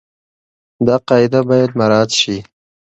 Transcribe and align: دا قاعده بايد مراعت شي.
دا 0.85 0.95
قاعده 1.07 1.39
بايد 1.49 1.71
مراعت 1.79 2.11
شي. 2.19 2.37